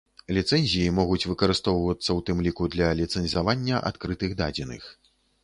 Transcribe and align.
Ліцэнзіі 0.35 0.93
могуць 0.99 1.27
выкарыстоўвацца 1.31 2.05
ў 2.05 2.19
тым 2.31 2.41
ліку 2.49 2.71
для 2.77 2.89
ліцэнзавання 3.01 3.85
адкрытых 3.93 4.37
дадзеных. 4.43 4.83